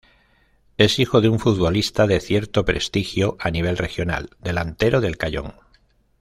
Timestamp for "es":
0.77-0.97